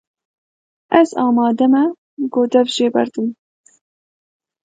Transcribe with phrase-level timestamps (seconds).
[0.99, 1.81] Ez amade me
[2.33, 3.27] ku dev jê berdim.